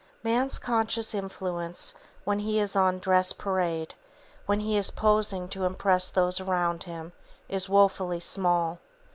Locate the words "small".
8.19-8.79